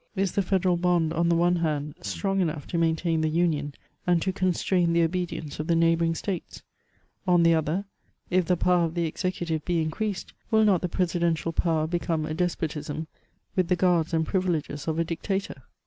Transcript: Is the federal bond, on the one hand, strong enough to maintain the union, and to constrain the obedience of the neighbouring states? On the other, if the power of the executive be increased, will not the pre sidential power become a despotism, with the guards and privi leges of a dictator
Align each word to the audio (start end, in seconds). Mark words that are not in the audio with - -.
Is 0.15 0.31
the 0.31 0.41
federal 0.41 0.77
bond, 0.77 1.13
on 1.13 1.29
the 1.29 1.35
one 1.35 1.57
hand, 1.57 1.93
strong 2.01 2.41
enough 2.41 2.65
to 2.65 2.77
maintain 2.79 3.21
the 3.21 3.29
union, 3.29 3.75
and 4.07 4.19
to 4.23 4.33
constrain 4.33 4.93
the 4.93 5.03
obedience 5.03 5.59
of 5.59 5.67
the 5.67 5.75
neighbouring 5.75 6.15
states? 6.15 6.63
On 7.27 7.43
the 7.43 7.53
other, 7.53 7.85
if 8.31 8.45
the 8.45 8.57
power 8.57 8.85
of 8.85 8.95
the 8.95 9.05
executive 9.05 9.63
be 9.63 9.79
increased, 9.79 10.33
will 10.49 10.63
not 10.65 10.81
the 10.81 10.89
pre 10.89 11.05
sidential 11.05 11.55
power 11.55 11.85
become 11.85 12.25
a 12.25 12.33
despotism, 12.33 13.05
with 13.55 13.67
the 13.67 13.75
guards 13.75 14.11
and 14.11 14.25
privi 14.25 14.47
leges 14.49 14.87
of 14.87 14.97
a 14.97 15.03
dictator 15.03 15.61